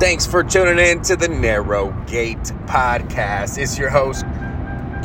[0.00, 3.58] Thanks for tuning in to the Narrow Gate podcast.
[3.58, 4.24] It's your host,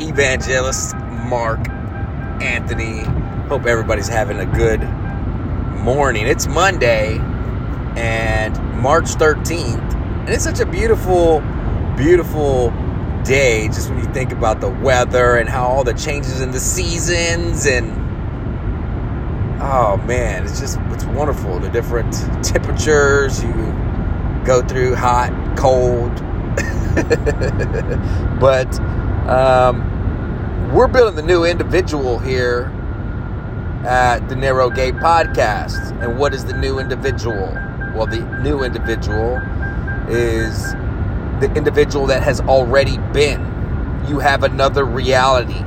[0.00, 0.96] Evangelist
[1.28, 1.68] Mark
[2.40, 3.00] Anthony.
[3.50, 4.80] Hope everybody's having a good
[5.82, 6.26] morning.
[6.26, 7.18] It's Monday
[7.98, 11.40] and March 13th, and it's such a beautiful,
[11.94, 12.70] beautiful
[13.22, 16.60] day just when you think about the weather and how all the changes in the
[16.60, 17.90] seasons and
[19.60, 22.12] oh man it's just it's wonderful the different
[22.44, 23.75] temperatures you
[24.46, 26.14] go through hot cold
[28.40, 28.80] but
[29.28, 32.72] um, we're building the new individual here
[33.84, 37.52] at the narrow gate podcast and what is the new individual
[37.94, 39.36] well the new individual
[40.08, 40.74] is
[41.40, 43.40] the individual that has already been.
[44.08, 45.62] You have another reality.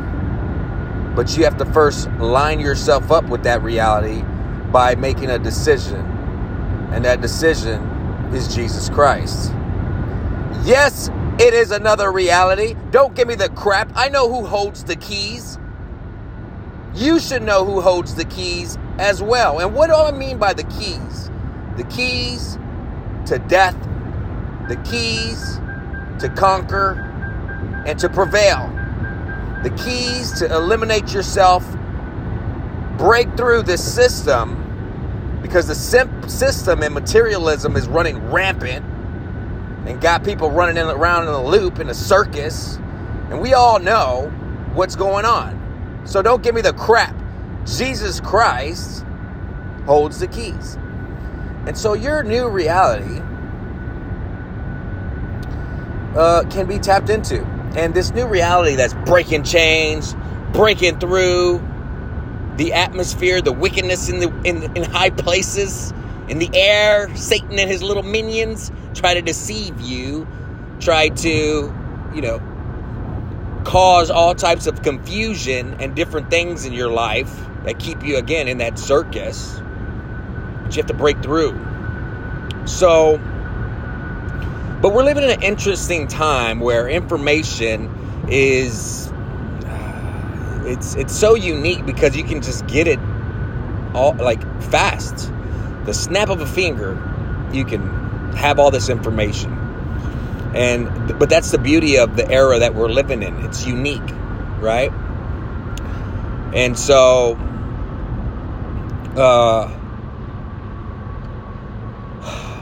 [1.15, 4.23] But you have to first line yourself up with that reality
[4.71, 6.05] by making a decision.
[6.91, 7.81] And that decision
[8.33, 9.51] is Jesus Christ.
[10.63, 12.75] Yes, it is another reality.
[12.91, 13.91] Don't give me the crap.
[13.95, 15.57] I know who holds the keys.
[16.95, 19.59] You should know who holds the keys as well.
[19.59, 21.29] And what do I mean by the keys?
[21.77, 22.57] The keys
[23.27, 23.75] to death
[24.69, 25.59] the keys
[26.19, 26.93] to conquer
[27.85, 28.69] and to prevail,
[29.63, 31.65] the keys to eliminate yourself,
[32.97, 34.58] break through this system
[35.41, 38.85] because the system and materialism is running rampant
[39.87, 42.75] and got people running in, around in a loop in a circus.
[43.29, 44.31] And we all know
[44.73, 46.01] what's going on.
[46.05, 47.15] So don't give me the crap.
[47.65, 49.05] Jesus Christ
[49.85, 50.75] holds the keys.
[51.65, 53.21] And so your new reality
[56.15, 57.43] uh, can be tapped into.
[57.75, 60.15] And this new reality that's breaking chains,
[60.53, 61.59] breaking through
[62.59, 65.93] the atmosphere, the wickedness in the in, in high places,
[66.27, 70.27] in the air, Satan and his little minions try to deceive you,
[70.81, 71.29] try to,
[72.13, 72.41] you know,
[73.63, 77.33] cause all types of confusion and different things in your life
[77.63, 79.57] that keep you again in that circus.
[80.63, 81.57] But you have to break through.
[82.65, 83.21] So
[84.81, 89.09] but we're living in an interesting time where information is
[90.69, 92.99] it's it's so unique because you can just get it
[93.93, 95.31] all like fast.
[95.85, 96.91] The snap of a finger,
[97.51, 99.51] you can have all this information.
[100.53, 103.35] And but that's the beauty of the era that we're living in.
[103.45, 104.09] It's unique,
[104.59, 104.91] right?
[106.53, 107.35] And so
[109.17, 109.75] uh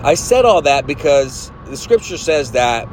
[0.04, 2.86] I said all that because the scripture says that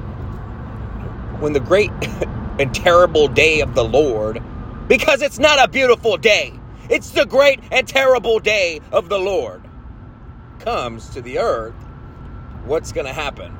[1.41, 1.93] when the great
[2.59, 4.43] and terrible day of the Lord,
[4.89, 6.53] because it's not a beautiful day,
[6.89, 9.63] it's the great and terrible day of the Lord,
[10.61, 11.75] comes to the earth,
[12.65, 13.57] what's going to happen?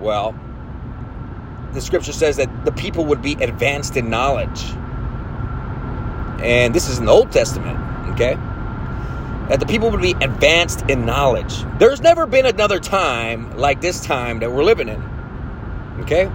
[0.00, 0.38] Well,
[1.72, 4.62] the scripture says that the people would be advanced in knowledge.
[6.42, 7.78] And this is in the Old Testament,
[8.12, 8.36] okay?
[9.50, 11.64] that the people would be advanced in knowledge.
[11.80, 15.02] There's never been another time like this time that we're living in.
[16.02, 16.30] Okay?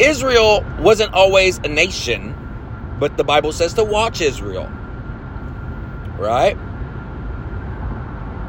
[0.00, 2.34] Israel wasn't always a nation,
[2.98, 4.70] but the Bible says to watch Israel.
[6.18, 6.56] Right?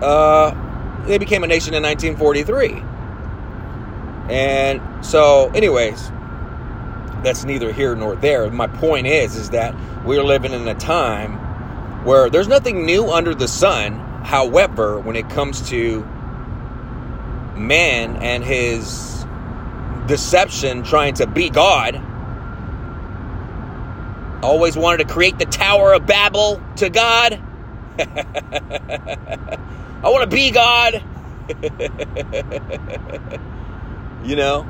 [0.01, 0.55] Uh,
[1.05, 2.83] they became a nation in 1943.
[4.33, 6.11] And so, anyways,
[7.23, 8.49] that's neither here nor there.
[8.49, 9.75] My point is, is that
[10.05, 11.33] we're living in a time
[12.05, 13.99] where there's nothing new under the sun.
[14.23, 16.01] However, when it comes to
[17.55, 19.20] man and his
[20.11, 21.95] deception trying to be God,
[24.43, 27.41] always wanted to create the Tower of Babel to God.
[27.97, 29.57] I
[30.03, 31.01] want to be God.
[34.25, 34.67] you know,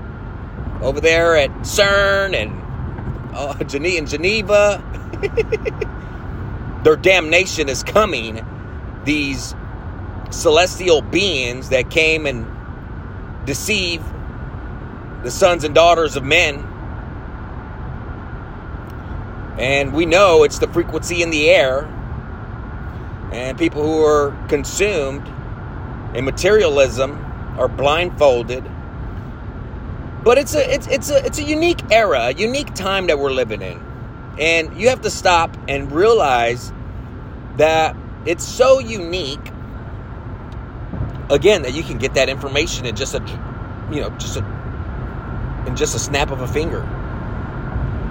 [0.80, 2.52] over there at CERN and
[3.36, 4.84] uh, in Geneva.
[6.84, 8.46] their damnation is coming.
[9.06, 9.56] These
[10.30, 12.46] celestial beings that came and
[13.48, 14.04] deceive
[15.24, 16.68] the sons and daughters of men.
[19.58, 21.86] And we know it's the frequency in the air.
[23.32, 25.28] And people who are consumed
[26.16, 27.18] in materialism
[27.58, 28.64] are blindfolded.
[30.24, 33.32] But it's a it's it's a it's a unique era, a unique time that we're
[33.32, 33.82] living in.
[34.40, 36.72] And you have to stop and realize
[37.58, 37.96] that
[38.26, 39.40] it's so unique
[41.30, 43.20] again that you can get that information in just a
[43.92, 44.61] you know just a
[45.68, 46.82] in just a snap of a finger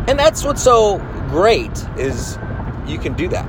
[0.08, 0.98] and that's what's so
[1.28, 2.38] great is
[2.86, 3.46] you can do that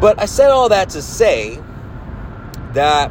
[0.00, 1.62] but i said all that to say
[2.72, 3.10] that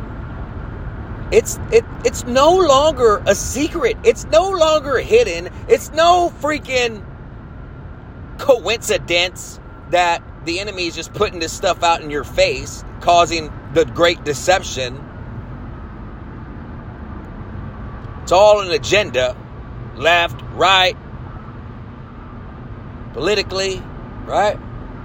[1.32, 3.98] it's it it's no longer a secret.
[4.04, 5.50] It's no longer hidden.
[5.68, 7.06] It's no freaking
[8.38, 9.60] coincidence
[9.92, 14.24] that the enemy is just putting this stuff out in your face, causing the great
[14.24, 15.06] deception.
[18.30, 19.36] It's all an agenda,
[19.96, 20.96] left, right,
[23.14, 23.82] politically,
[24.26, 24.56] right?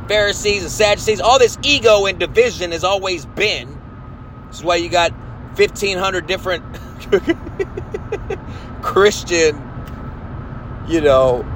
[0.08, 3.80] Pharisees and Sadducees, all this ego and division has always been.
[4.48, 5.12] This is why you got
[5.56, 6.64] 1,500 different
[8.82, 9.56] Christian,
[10.86, 11.46] you know,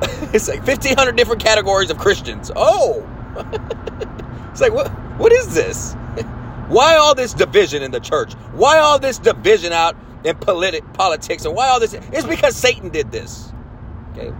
[0.32, 2.52] it's like 1,500 different categories of Christians.
[2.54, 3.04] Oh!
[4.52, 4.86] it's like, what?
[5.18, 5.94] what is this?
[6.68, 8.34] Why all this division in the church?
[8.52, 11.44] Why all this division out in politi- politics?
[11.44, 11.94] And why all this?
[11.94, 13.52] It's because Satan did this.
[14.12, 14.32] Okay?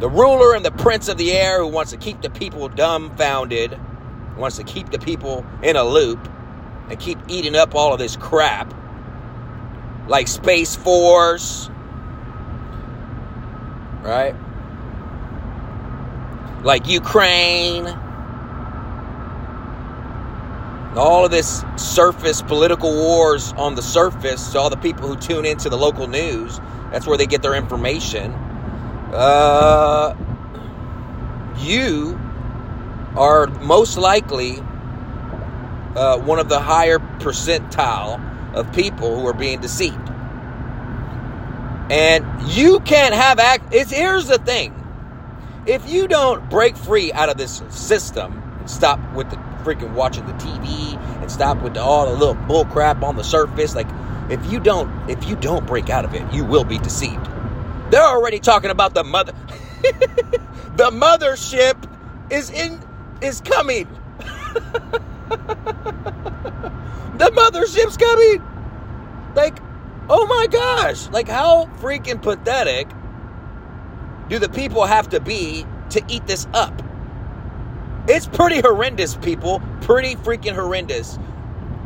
[0.00, 3.78] The ruler and the prince of the air who wants to keep the people dumbfounded,
[4.36, 6.28] wants to keep the people in a loop,
[6.90, 8.74] and keep eating up all of this crap,
[10.08, 11.70] like Space Force,
[14.02, 14.34] right?
[16.62, 17.84] Like Ukraine,
[20.96, 24.52] all of this surface political wars on the surface.
[24.52, 26.58] So all the people who tune into the local news,
[26.90, 28.32] that's where they get their information.
[29.12, 30.16] Uh,
[31.58, 32.18] you
[33.16, 34.58] are most likely
[35.94, 38.20] uh, one of the higher percentile
[38.54, 39.96] of people who are being deceived.
[41.90, 43.72] And you can't have act.
[43.72, 44.74] It's here's the thing:
[45.66, 50.24] if you don't break free out of this system and stop with the freaking watching
[50.26, 53.88] the TV and stop with all the little bull crap on the surface, like
[54.30, 57.26] if you don't if you don't break out of it, you will be deceived.
[57.90, 59.32] They're already talking about the mother.
[59.82, 61.76] the mothership
[62.30, 62.80] is in
[63.20, 63.88] is coming.
[67.18, 68.42] the mothership's coming.
[69.34, 69.58] Like,
[70.08, 71.08] oh my gosh.
[71.10, 72.88] Like, how freaking pathetic
[74.28, 76.85] do the people have to be to eat this up?
[78.08, 79.60] It's pretty horrendous, people.
[79.80, 81.18] Pretty freaking horrendous.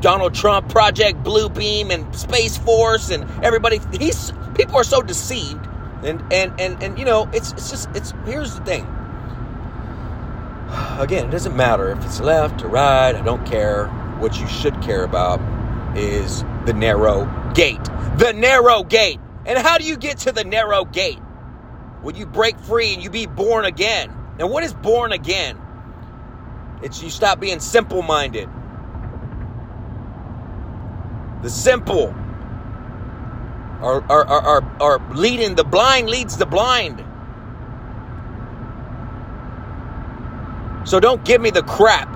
[0.01, 3.81] Donald Trump, Project Blue Beam, and Space Force, and everybody.
[3.99, 5.67] He's people are so deceived,
[6.03, 8.13] and and and and you know, it's it's just it's.
[8.27, 8.85] Here's the thing.
[10.99, 13.15] Again, it doesn't matter if it's left or right.
[13.15, 13.89] I don't care.
[14.19, 15.41] What you should care about
[15.97, 17.25] is the narrow
[17.55, 17.83] gate.
[18.19, 19.21] The narrow gate.
[19.47, 21.19] And how do you get to the narrow gate?
[22.03, 24.15] When you break free and you be born again.
[24.39, 25.60] And what is born again?
[26.83, 28.49] It's you stop being simple minded.
[31.43, 32.15] The simple
[33.81, 37.05] are, are, are, are, are leading, the blind leads the blind.
[40.87, 42.09] So don't give me the crap.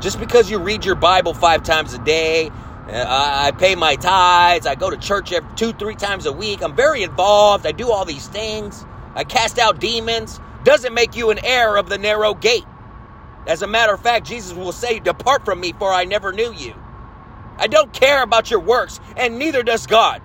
[0.00, 2.50] Just because you read your Bible five times a day,
[2.88, 6.62] uh, I pay my tithes, I go to church every two, three times a week,
[6.62, 8.84] I'm very involved, I do all these things,
[9.14, 12.64] I cast out demons, doesn't make you an heir of the narrow gate.
[13.46, 16.52] As a matter of fact, Jesus will say, Depart from me, for I never knew
[16.52, 16.74] you.
[17.56, 20.22] I don't care about your works, and neither does God.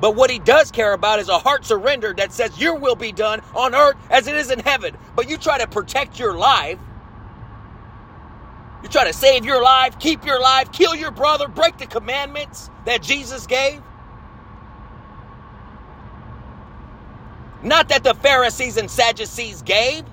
[0.00, 3.12] But what he does care about is a heart surrender that says, Your will be
[3.12, 4.96] done on earth as it is in heaven.
[5.16, 6.78] But you try to protect your life
[8.84, 12.68] you try to save your life, keep your life, kill your brother, break the commandments
[12.84, 13.80] that Jesus gave.
[17.62, 20.04] Not that the Pharisees and Sadducees gave.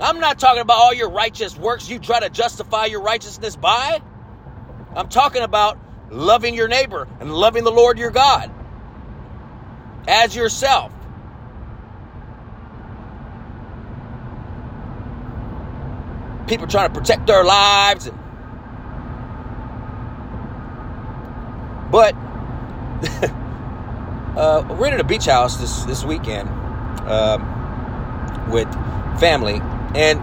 [0.00, 4.00] I'm not talking about all your righteous works you try to justify your righteousness by.
[4.94, 5.78] I'm talking about
[6.10, 8.50] loving your neighbor and loving the Lord your God
[10.06, 10.92] as yourself.
[16.48, 18.06] people trying to protect their lives.
[18.06, 18.18] And,
[21.90, 22.14] but
[24.36, 26.48] uh, we're in a beach house this this weekend
[27.08, 28.68] um, with
[29.20, 29.60] family,
[29.94, 30.18] and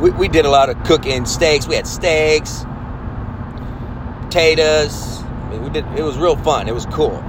[0.00, 1.66] we, we did a lot of cooking steaks.
[1.66, 2.64] We had steaks,
[4.22, 5.22] potatoes.
[5.22, 5.86] I mean, we did.
[5.96, 6.68] It was real fun.
[6.68, 7.22] It was cool.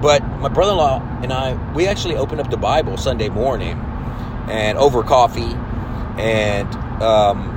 [0.00, 3.78] But my brother-in-law and I, we actually opened up the Bible Sunday morning,
[4.48, 5.54] and over coffee,
[6.20, 6.68] and
[7.02, 7.50] um,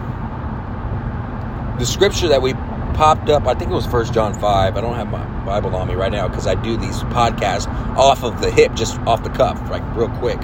[1.77, 2.53] the scripture that we
[2.93, 4.75] popped up, I think it was First John 5.
[4.75, 8.23] I don't have my Bible on me right now because I do these podcasts off
[8.23, 10.39] of the hip, just off the cuff, like real quick.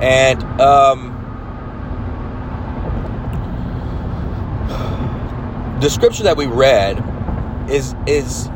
[0.00, 1.12] And um,
[5.80, 7.02] the scripture that we read
[7.70, 8.48] is is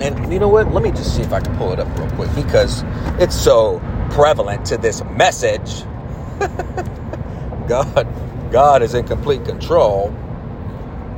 [0.00, 0.72] and you know what?
[0.72, 2.82] Let me just see if I can pull it up real quick because
[3.20, 5.82] it's so prevalent to this message.
[7.68, 8.08] God,
[8.50, 10.08] God is in complete control.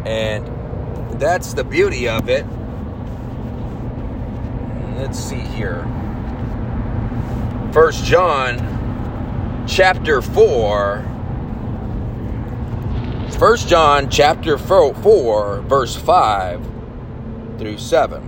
[0.05, 0.49] And
[1.21, 2.45] that's the beauty of it.
[4.97, 5.87] Let's see here.
[7.73, 8.59] First John
[9.67, 11.05] chapter 4
[13.39, 16.69] First John chapter 4 verse 5
[17.59, 18.23] through 7.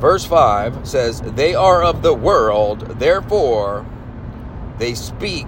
[0.00, 3.86] Verse 5 says, They are of the world, therefore
[4.78, 5.46] they speak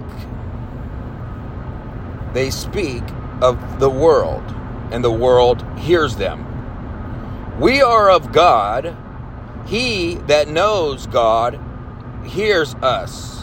[2.33, 3.03] they speak
[3.41, 4.43] of the world,
[4.91, 6.45] and the world hears them.
[7.59, 8.95] We are of God.
[9.65, 11.59] He that knows God
[12.25, 13.36] hears us.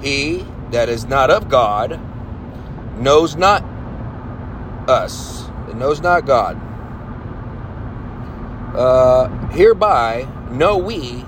[0.00, 2.00] He that is not of God
[2.98, 3.62] knows not
[4.88, 6.60] us, and knows not God.
[8.76, 11.24] Uh, hereby know we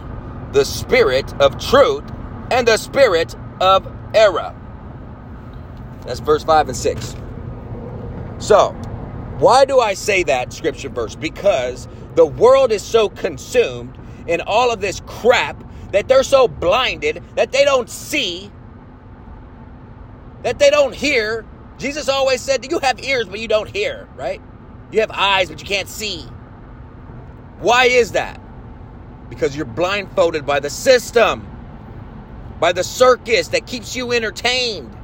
[0.52, 2.04] the spirit of truth
[2.50, 4.54] and the spirit of error.
[6.02, 7.16] That's verse 5 and 6.
[8.38, 8.70] So,
[9.38, 11.14] why do I say that scripture verse?
[11.14, 13.96] Because the world is so consumed
[14.26, 18.50] in all of this crap that they're so blinded that they don't see,
[20.42, 21.44] that they don't hear.
[21.78, 24.40] Jesus always said you have ears, but you don't hear, right?
[24.90, 26.22] You have eyes, but you can't see.
[27.60, 28.40] Why is that?
[29.28, 31.46] Because you're blindfolded by the system,
[32.60, 34.96] by the circus that keeps you entertained.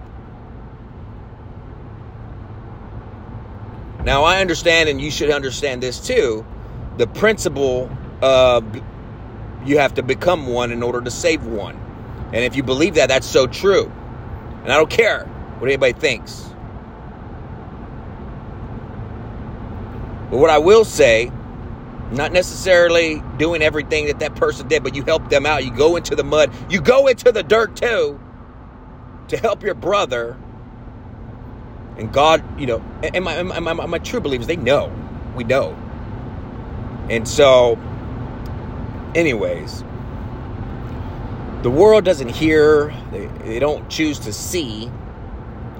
[4.04, 6.44] Now, I understand, and you should understand this too
[6.96, 7.90] the principle
[8.22, 8.64] of
[9.64, 11.76] you have to become one in order to save one.
[12.32, 13.90] And if you believe that, that's so true.
[14.64, 15.24] And I don't care
[15.58, 16.42] what anybody thinks.
[20.30, 21.30] But what I will say,
[22.10, 25.64] not necessarily doing everything that that person did, but you help them out.
[25.64, 28.18] You go into the mud, you go into the dirt too
[29.28, 30.36] to help your brother
[31.96, 34.92] and God, you know, and my, my, my, my true believers, they know.
[35.36, 35.76] We know.
[37.08, 37.78] And so,
[39.14, 39.84] anyways,
[41.64, 44.88] the world doesn't hear, they, they don't choose to see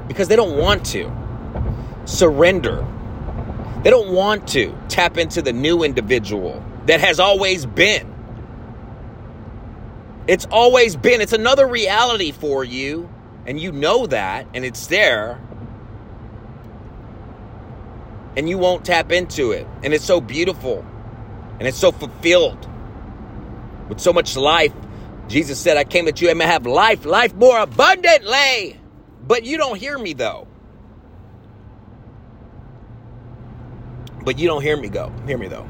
[0.09, 1.13] because they don't want to
[2.07, 2.85] surrender.
[3.85, 8.13] They don't want to tap into the new individual that has always been.
[10.27, 11.21] It's always been.
[11.21, 13.09] It's another reality for you,
[13.47, 15.39] and you know that, and it's there
[18.37, 19.67] and you won't tap into it.
[19.83, 20.85] And it's so beautiful
[21.59, 22.69] and it's so fulfilled
[23.89, 24.73] with so much life.
[25.29, 28.79] Jesus said, I came that you may have life, life more abundantly.
[29.27, 30.47] But you don't hear me though.
[34.25, 35.13] But you don't hear me go.
[35.27, 35.67] Hear me though.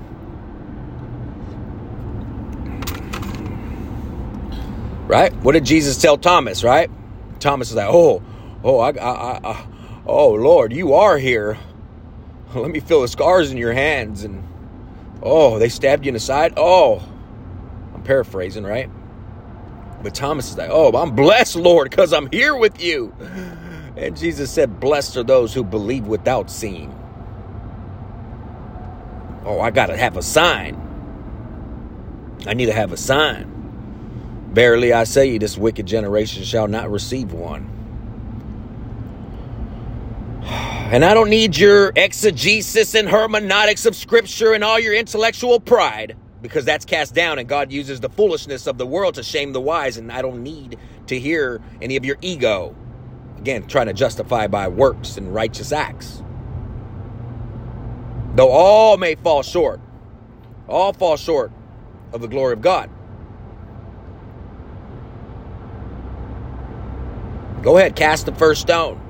[5.06, 5.34] Right?
[5.36, 6.90] What did Jesus tell Thomas, right?
[7.40, 8.22] Thomas is like, oh,
[8.62, 9.66] oh, I, I, I,
[10.06, 11.58] oh, Lord, you are here.
[12.54, 14.24] Let me feel the scars in your hands.
[14.24, 14.46] And
[15.22, 16.54] oh, they stabbed you in the side.
[16.56, 17.02] Oh,
[17.94, 18.88] I'm paraphrasing, right?
[20.04, 23.14] But Thomas is like, oh, I'm blessed, Lord, because I'm here with you.
[23.96, 26.94] And Jesus said, blessed are those who believe without seeing.
[29.46, 30.78] Oh, I got to have a sign.
[32.46, 34.50] I need to have a sign.
[34.52, 37.70] Verily I say you, this wicked generation shall not receive one.
[40.44, 46.14] And I don't need your exegesis and hermeneutics of scripture and all your intellectual pride
[46.44, 49.62] because that's cast down and God uses the foolishness of the world to shame the
[49.62, 52.76] wise and I don't need to hear any of your ego.
[53.38, 56.22] Again, trying to justify by works and righteous acts.
[58.34, 59.80] Though all may fall short,
[60.68, 61.50] all fall short
[62.12, 62.90] of the glory of God.
[67.62, 69.00] Go ahead, cast the first stone.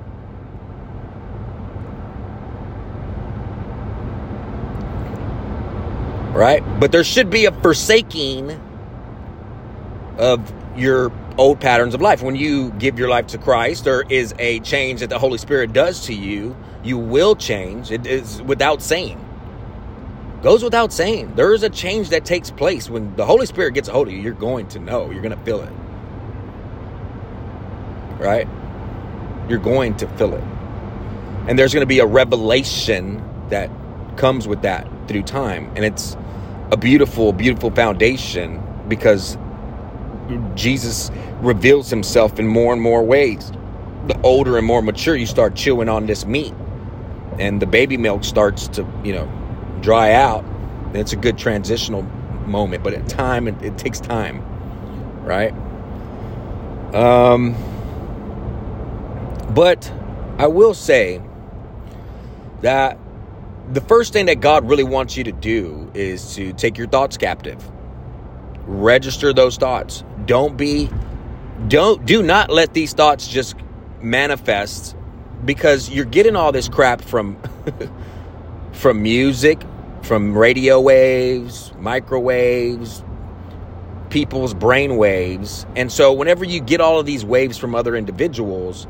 [6.35, 6.61] Right?
[6.79, 8.59] But there should be a forsaking
[10.17, 12.21] of your old patterns of life.
[12.21, 15.71] When you give your life to Christ, there is a change that the Holy Spirit
[15.71, 16.55] does to you.
[16.83, 17.89] You will change.
[17.89, 19.21] It is without saying.
[20.43, 21.35] Goes without saying.
[21.35, 24.13] There is a change that takes place when the Holy Spirit gets a hold of
[24.13, 24.19] you.
[24.19, 25.09] You're going to know.
[25.11, 25.71] You're going to feel it.
[28.21, 28.47] Right?
[29.49, 30.43] You're going to feel it.
[31.47, 33.69] And there's going to be a revelation that
[34.17, 35.71] comes with that through time.
[35.75, 36.15] And it's
[36.71, 39.37] a beautiful, beautiful foundation because
[40.55, 43.51] Jesus reveals himself in more and more ways.
[44.07, 46.53] The older and more mature you start chewing on this meat,
[47.39, 49.31] and the baby milk starts to, you know,
[49.81, 50.43] dry out.
[50.43, 52.03] And it's a good transitional
[52.45, 54.43] moment, but at time it, it takes time,
[55.23, 55.53] right?
[56.93, 57.55] Um,
[59.53, 59.91] but
[60.37, 61.21] I will say
[62.61, 62.97] that
[63.71, 67.17] the first thing that God really wants you to do is to take your thoughts
[67.17, 67.63] captive.
[68.67, 70.03] Register those thoughts.
[70.25, 70.89] Don't be
[71.67, 73.55] don't do not let these thoughts just
[74.01, 74.95] manifest
[75.43, 77.37] because you're getting all this crap from
[78.71, 79.61] from music,
[80.03, 83.03] from radio waves, microwaves,
[84.09, 85.65] people's brain waves.
[85.75, 88.85] And so whenever you get all of these waves from other individuals,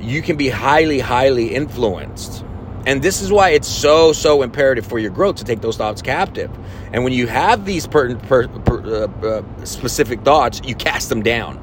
[0.00, 2.44] you can be highly highly influenced
[2.86, 6.02] and this is why it's so, so imperative for your growth to take those thoughts
[6.02, 6.56] captive.
[6.92, 11.24] And when you have these per, per, per, uh, uh, specific thoughts, you cast them
[11.24, 11.60] down.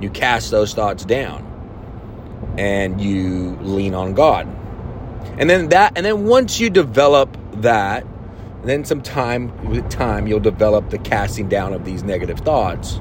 [0.00, 1.42] You cast those thoughts down
[2.56, 4.46] and you lean on God.
[5.36, 8.06] And then that, and then once you develop that,
[8.62, 13.00] then some time with time you'll develop the casting down of these negative thoughts.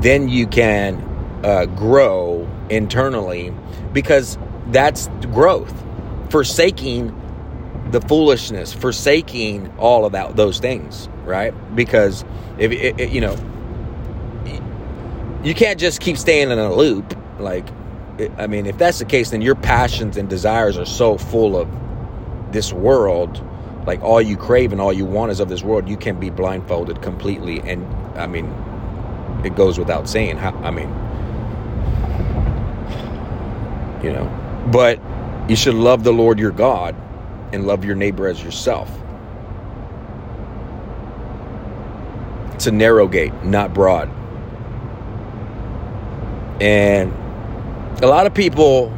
[0.00, 0.96] Then you can
[1.44, 3.54] uh, grow internally
[3.92, 5.85] because that's growth
[6.30, 7.14] forsaking
[7.90, 11.52] the foolishness, forsaking all of that, those things, right?
[11.74, 12.24] Because
[12.58, 13.36] if it, it, you know,
[15.44, 17.16] you can't just keep staying in a loop.
[17.38, 17.66] Like,
[18.36, 21.68] I mean, if that's the case, then your passions and desires are so full of
[22.52, 23.42] this world.
[23.86, 25.88] Like all you crave and all you want is of this world.
[25.88, 27.86] You can be blindfolded completely, and
[28.18, 28.52] I mean,
[29.44, 30.38] it goes without saying.
[30.38, 30.88] How I mean,
[34.02, 34.26] you know,
[34.72, 34.98] but
[35.48, 36.96] you should love the Lord your God
[37.52, 38.90] and love your neighbor as yourself.
[42.54, 44.10] It's a narrow gate, not broad.
[46.60, 47.12] And
[48.02, 48.92] a lot of people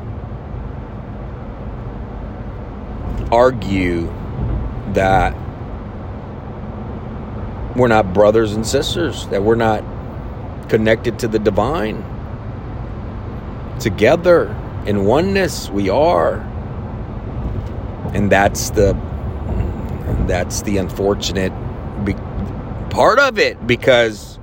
[3.31, 4.07] argue
[4.95, 5.35] that
[7.76, 9.85] we're not brothers and sisters, that we're not
[10.69, 12.05] connected to the divine
[13.81, 14.55] together
[14.87, 16.37] in oneness we are
[18.15, 18.97] and that's the
[20.27, 21.53] that's the unfortunate
[22.05, 22.14] be-
[22.91, 24.38] part of it because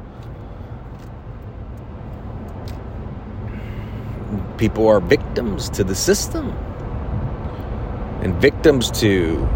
[4.58, 6.52] people are victims to the system
[8.22, 9.48] and victims to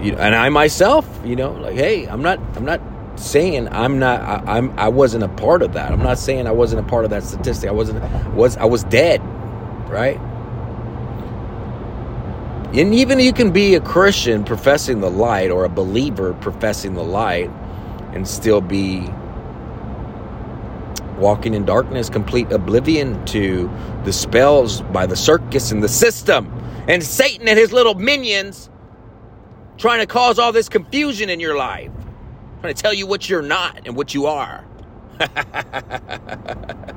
[0.00, 2.80] you know, and I myself, you know, like hey, I'm not I'm not
[3.16, 5.92] saying I'm not I, I'm I wasn't a part of that.
[5.92, 7.70] I'm not saying I wasn't a part of that statistic.
[7.70, 8.02] I wasn't
[8.34, 9.22] was I was dead
[9.94, 10.18] right?
[12.74, 17.04] And even you can be a Christian professing the light or a believer professing the
[17.04, 17.48] light
[18.12, 19.08] and still be
[21.16, 23.70] walking in darkness, complete oblivion to
[24.04, 26.52] the spells by the circus and the system
[26.88, 28.68] and Satan and his little minions
[29.78, 31.92] trying to cause all this confusion in your life,
[32.60, 34.66] trying to tell you what you're not and what you are.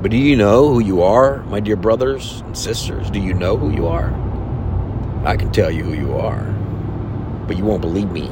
[0.00, 3.10] But do you know who you are, my dear brothers and sisters?
[3.10, 4.14] Do you know who you are?
[5.24, 6.44] I can tell you who you are,
[7.48, 8.28] but you won't believe me.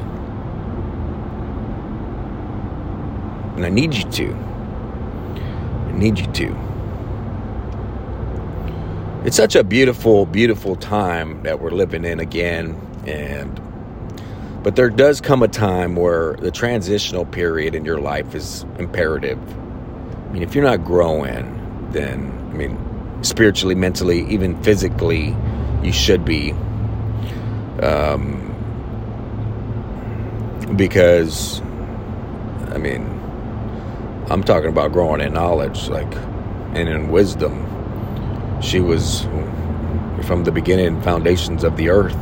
[3.56, 4.32] And I need you to.
[4.32, 6.56] I need you to.
[9.24, 12.80] It's such a beautiful, beautiful time that we're living in again.
[13.06, 13.60] And
[14.62, 19.38] but there does come a time where the transitional period in your life is imperative.
[20.28, 21.55] I mean, if you're not growing,
[21.96, 22.78] then I mean,
[23.22, 25.36] spiritually, mentally, even physically,
[25.82, 26.52] you should be.
[27.82, 28.42] Um,
[30.76, 31.60] because,
[32.70, 33.04] I mean,
[34.30, 36.12] I'm talking about growing in knowledge, like,
[36.74, 37.62] and in wisdom.
[38.62, 39.22] She was
[40.22, 42.16] from the beginning, foundations of the earth,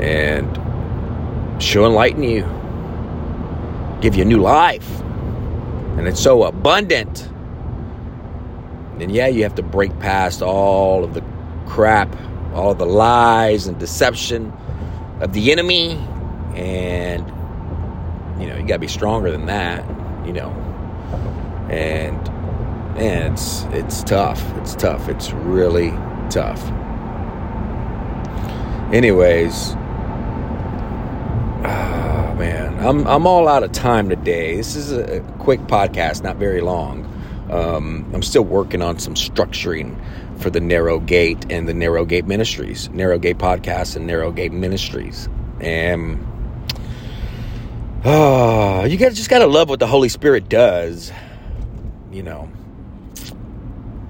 [0.00, 0.48] and
[1.62, 2.42] she'll enlighten you,
[4.00, 5.00] give you a new life,
[5.98, 7.29] and it's so abundant
[9.02, 11.22] and yeah, you have to break past all of the
[11.66, 12.14] crap,
[12.54, 14.52] all the lies and deception
[15.20, 15.92] of the enemy.
[16.54, 17.26] And,
[18.40, 19.84] you know, you got to be stronger than that,
[20.26, 20.50] you know.
[21.70, 22.28] And,
[22.98, 24.42] and it's, it's tough.
[24.58, 25.08] It's tough.
[25.08, 25.90] It's really
[26.28, 26.62] tough.
[28.92, 29.74] Anyways,
[31.62, 34.56] oh man, I'm, I'm all out of time today.
[34.56, 37.09] This is a quick podcast, not very long.
[37.50, 40.00] Um, I'm still working on some structuring
[40.40, 44.52] for the Narrow Gate and the Narrow Gate Ministries, Narrow Gate Podcast and Narrow Gate
[44.52, 45.28] Ministries.
[45.60, 46.24] And
[48.04, 51.12] oh, you got just gotta love what the Holy Spirit does,
[52.12, 52.48] you know.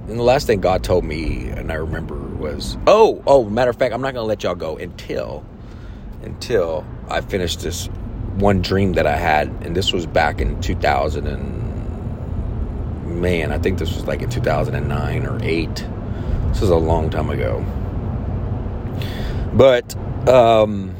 [0.09, 3.77] And the last thing God told me, and I remember was, oh, oh, matter of
[3.77, 5.45] fact, I'm not gonna let y'all go until
[6.23, 7.87] until I finish this
[8.37, 11.60] one dream that I had, and this was back in 2000 and
[13.21, 15.87] man, I think this was like in 2009 or 8.
[16.49, 17.65] This is a long time ago.
[19.53, 19.95] But
[20.29, 20.95] um,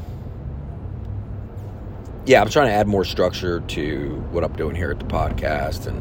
[2.25, 5.87] yeah, I'm trying to add more structure to what I'm doing here at the podcast,
[5.87, 5.99] and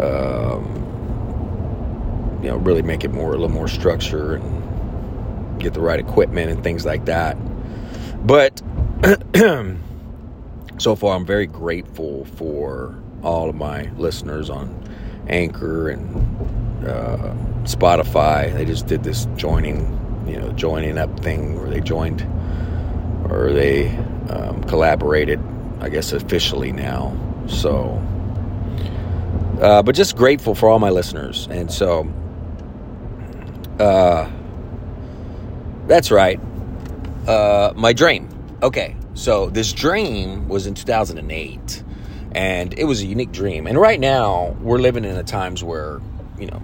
[0.00, 0.82] um,
[2.42, 6.50] you know, really make it more a little more structure and get the right equipment
[6.50, 7.36] and things like that.
[8.26, 8.60] But
[10.78, 14.85] so far, I'm very grateful for all of my listeners on
[15.28, 17.34] Anchor and uh,
[17.64, 18.52] Spotify.
[18.52, 19.92] They just did this joining
[20.26, 22.22] you know joining up thing where they joined
[23.30, 23.88] or they
[24.28, 25.40] um, collaborated
[25.80, 27.16] i guess officially now.
[27.48, 28.02] So
[29.60, 31.48] uh, but just grateful for all my listeners.
[31.50, 32.12] And so
[33.78, 34.30] uh,
[35.86, 36.38] that's right.
[37.26, 38.28] Uh, my dream.
[38.62, 41.82] Okay so this dream was in 2008
[42.36, 46.00] and it was a unique dream and right now we're living in a times where
[46.38, 46.62] you know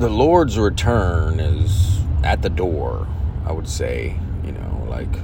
[0.00, 3.06] the Lord's return is at the door,
[3.44, 5.14] I would say, you know, like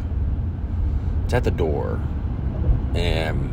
[1.25, 1.99] it's at the door.
[2.95, 3.51] And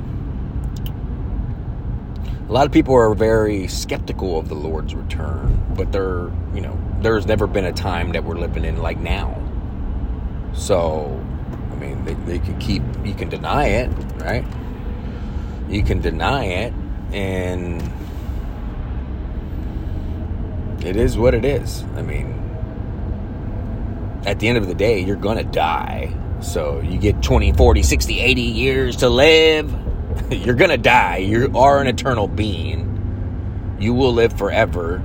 [2.50, 6.78] a lot of people are very skeptical of the Lord's return, but there, you know,
[7.00, 9.40] there's never been a time that we're living in like now.
[10.54, 11.23] So,
[11.84, 14.46] mean, they, they can keep, you can deny it, right?
[15.70, 16.74] You can deny it,
[17.12, 17.82] and
[20.84, 21.84] it is what it is.
[21.96, 22.40] I mean,
[24.26, 26.16] at the end of the day, you're going to die.
[26.42, 29.74] So you get 20, 40, 60, 80 years to live.
[30.30, 31.18] you're going to die.
[31.18, 33.78] You are an eternal being.
[33.80, 35.02] You will live forever.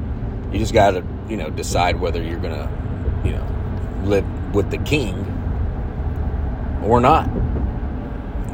[0.53, 2.71] You just got to, you know, decide whether you're going to,
[3.25, 3.47] you know,
[4.05, 5.38] live with the king
[6.83, 7.29] or not.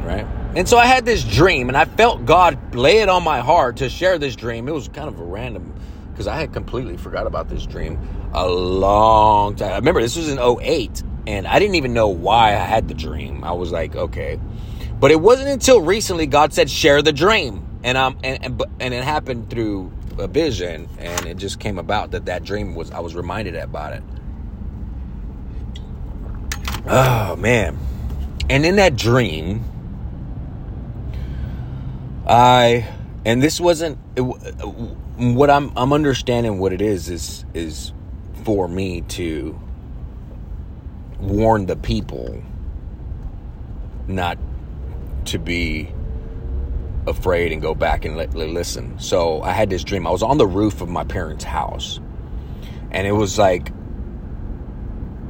[0.03, 0.25] Right?
[0.55, 3.77] And so I had this dream, and I felt God lay it on my heart
[3.77, 4.67] to share this dream.
[4.67, 5.73] It was kind of a random
[6.15, 7.99] because I had completely forgot about this dream
[8.33, 9.73] a long time.
[9.73, 12.93] I remember this was in 08 and I didn't even know why I had the
[12.93, 13.43] dream.
[13.43, 14.39] I was like, okay.
[14.97, 17.67] But it wasn't until recently God said share the dream.
[17.83, 22.11] And um and and, and it happened through a vision and it just came about
[22.11, 24.03] that that dream was I was reminded about it.
[26.87, 27.77] Oh man.
[28.49, 29.63] And in that dream
[32.27, 32.87] I
[33.23, 37.91] and this wasn't it, what I'm I'm understanding what it is is is
[38.43, 39.59] for me to
[41.19, 42.43] warn the people
[44.07, 44.37] not
[45.25, 45.91] to be
[47.07, 48.99] afraid and go back and let, listen.
[48.99, 50.07] So I had this dream.
[50.07, 51.99] I was on the roof of my parents' house,
[52.91, 53.71] and it was like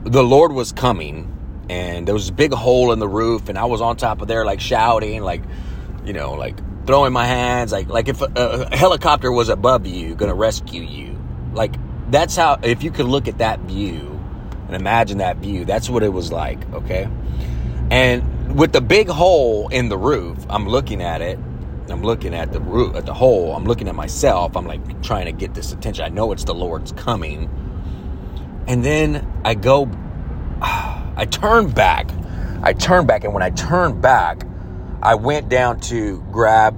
[0.04, 1.35] the Lord was coming,
[1.70, 4.28] and there was a big hole in the roof, and I was on top of
[4.28, 5.44] there, like shouting, like
[6.06, 10.16] you know, like throwing my hands like like if a, a helicopter was above you
[10.16, 11.20] to rescue you.
[11.54, 11.76] Like
[12.10, 14.20] that's how if you could look at that view
[14.68, 17.08] and imagine that view that's what it was like okay?
[17.90, 21.38] And with the big hole in the roof i'm looking at it
[21.90, 25.26] i'm looking at the roof at the hole i'm looking at myself i'm like trying
[25.26, 27.50] to get this attention i know it's the lord's coming.
[28.68, 29.86] And then i go
[31.16, 32.10] i turned back
[32.64, 34.46] i turned back and when i turned back
[35.06, 36.76] I went down to grab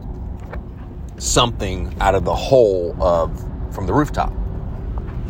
[1.17, 3.39] something out of the hole of
[3.73, 4.33] from the rooftop.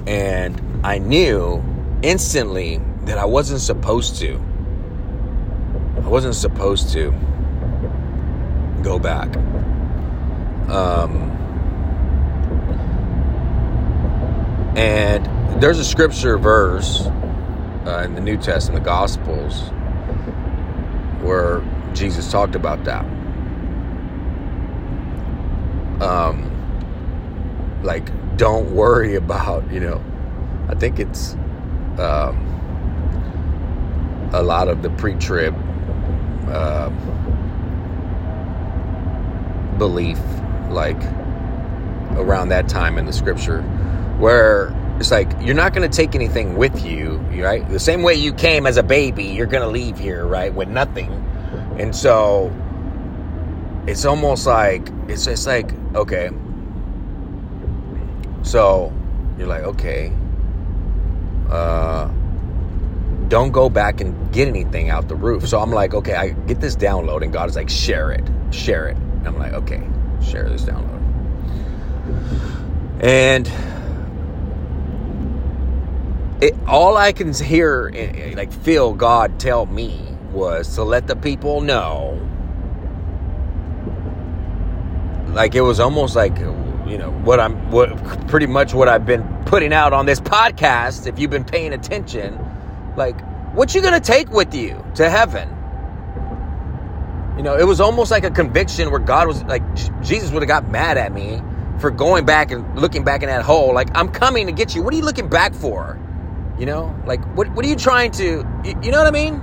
[0.08, 1.64] And I knew
[2.02, 4.34] instantly that I wasn't supposed to.
[5.98, 7.12] I wasn't supposed to
[8.82, 9.36] go back.
[10.70, 11.30] Um,
[14.76, 17.08] and there's a scripture verse
[17.88, 19.70] uh, in the New Testament, the Gospels,
[21.24, 23.06] where Jesus talked about that.
[26.02, 26.52] Um,
[27.84, 30.04] like, don't worry about, you know,
[30.68, 31.34] I think it's
[31.98, 32.44] um,
[34.34, 35.56] a lot of the pre trib
[36.50, 36.90] uh,
[39.78, 40.20] belief,
[40.70, 41.02] like
[42.18, 43.62] around that time in the scripture,
[44.20, 47.68] where it's like you're not going to take anything with you, right?
[47.70, 50.68] The same way you came as a baby, you're going to leave here, right, with
[50.68, 51.24] nothing
[51.78, 52.52] and so
[53.88, 56.30] it's almost like it's just like okay.
[58.44, 58.94] So
[59.38, 60.12] you're like, okay.
[61.50, 62.10] Uh
[63.28, 65.48] don't go back and get anything out the roof.
[65.48, 68.88] So I'm like, okay, I get this download, and God is like, share it, share
[68.88, 68.96] it.
[68.96, 69.86] And I'm like, okay,
[70.24, 71.04] share this download.
[73.04, 73.48] And
[76.42, 81.08] it, all I can hear, eh, eh, like, feel God tell me was to let
[81.08, 82.20] the people know
[85.38, 87.96] like it was almost like you know what I'm what
[88.28, 92.38] pretty much what I've been putting out on this podcast, if you've been paying attention,
[92.98, 93.20] like,
[93.54, 95.50] what you gonna take with you to heaven?
[97.38, 99.62] You know, it was almost like a conviction where God was like,
[100.02, 101.42] Jesus would have got mad at me
[101.80, 103.74] for going back and looking back in that hole.
[103.74, 104.82] Like, I'm coming to get you.
[104.82, 106.00] What are you looking back for?
[106.58, 109.42] You know, like, what, what are you trying to, you, you know what I mean?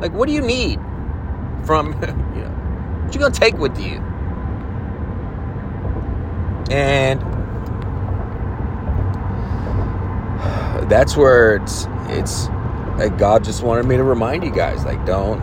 [0.00, 0.78] Like, what do you need
[1.64, 1.92] from,
[2.34, 2.50] you know,
[3.04, 3.96] what you gonna take with you?
[6.70, 7.20] And
[10.90, 12.48] that's where it's, it's,
[12.98, 15.40] like God just wanted me to remind you guys, like, don't,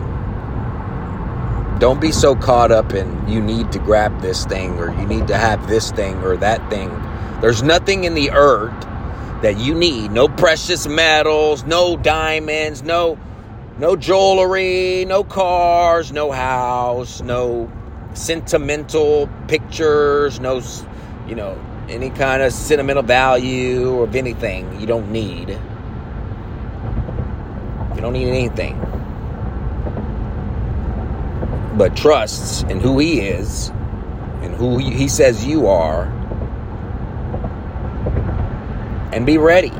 [1.80, 5.26] don't be so caught up in you need to grab this thing or you need
[5.26, 6.90] to have this thing or that thing.
[7.40, 8.86] There's nothing in the earth
[9.42, 10.10] that you need.
[10.10, 13.18] No precious metals, no diamonds, no
[13.78, 17.70] no jewelry, no cars, no house, no
[18.12, 20.60] sentimental pictures, no
[21.26, 25.48] you know, any kind of sentimental value of anything you don't need.
[27.94, 28.78] You don't need anything
[31.80, 33.70] but trusts in who he is
[34.42, 36.19] and who he says you are
[39.12, 39.72] and be ready.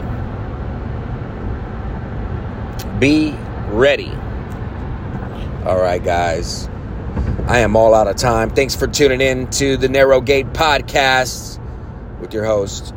[2.98, 3.34] Be
[3.68, 4.10] ready.
[5.64, 6.68] All right, guys.
[7.46, 8.50] I am all out of time.
[8.50, 11.58] Thanks for tuning in to the Narrow Gate podcast
[12.20, 12.94] with your host,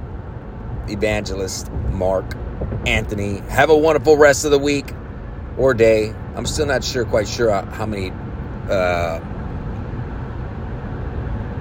[0.87, 2.35] evangelist Mark
[2.85, 3.39] Anthony.
[3.49, 4.93] Have a wonderful rest of the week
[5.57, 6.13] or day.
[6.35, 8.11] I'm still not sure, quite sure how many
[8.69, 9.19] uh,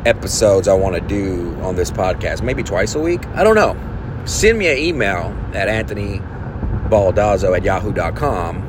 [0.05, 2.43] episodes I want to do on this podcast.
[2.43, 3.27] Maybe twice a week.
[3.29, 3.92] I don't know.
[4.25, 8.69] Send me an email at anthonybaldazzo at yahoo.com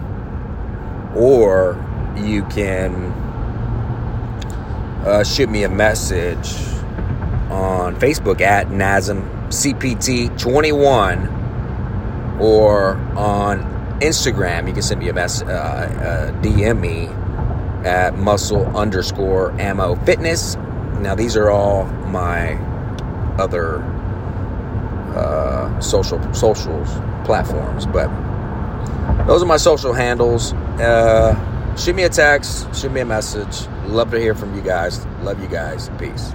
[1.15, 1.77] or
[2.17, 2.93] you can
[5.05, 6.55] uh, shoot me a message
[7.51, 11.29] on Facebook at NASM CPT21
[12.39, 13.59] or on
[13.99, 14.67] Instagram.
[14.67, 17.07] You can send me a mess, uh, uh, DM me
[17.87, 20.55] at muscle underscore ammo fitness.
[20.99, 22.55] Now, these are all my
[23.37, 23.83] other
[25.15, 26.89] uh, social socials
[27.25, 28.09] platforms, but
[29.25, 30.53] those are my social handles.
[30.53, 33.67] Uh, shoot me a text, shoot me a message.
[33.85, 35.05] Love to hear from you guys.
[35.21, 35.89] Love you guys.
[35.99, 36.31] Peace.